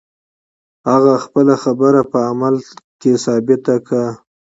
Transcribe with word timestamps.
هغه 0.89 1.13
خپله 1.25 1.55
خبره 1.63 2.01
په 2.11 2.19
عمل 2.29 2.55
کې 3.01 3.11
ثابته 3.25 3.75
کړه. 3.87 4.07